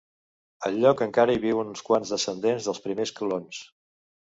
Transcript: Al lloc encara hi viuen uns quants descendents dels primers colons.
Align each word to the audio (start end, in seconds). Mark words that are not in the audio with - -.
Al 0.69 0.79
lloc 0.83 1.03
encara 1.07 1.35
hi 1.35 1.41
viuen 1.43 1.69
uns 1.75 1.85
quants 1.91 2.15
descendents 2.15 2.69
dels 2.71 2.83
primers 2.89 3.15
colons. 3.21 3.63